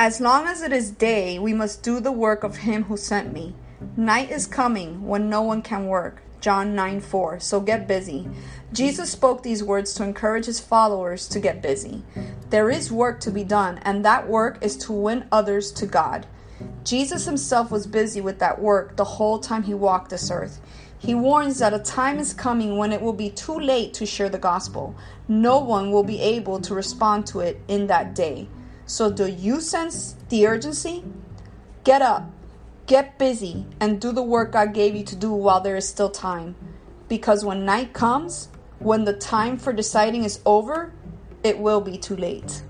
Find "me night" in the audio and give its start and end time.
3.32-4.30